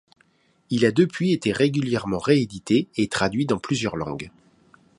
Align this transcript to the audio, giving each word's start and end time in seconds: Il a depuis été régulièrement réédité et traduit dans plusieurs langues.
Il 0.71 0.83
a 0.87 0.91
depuis 0.91 1.31
été 1.31 1.51
régulièrement 1.51 2.17
réédité 2.17 2.87
et 2.97 3.07
traduit 3.07 3.45
dans 3.45 3.59
plusieurs 3.59 3.97
langues. 3.97 4.31